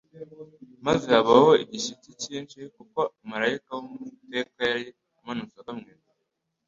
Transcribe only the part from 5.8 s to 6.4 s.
ijuru.»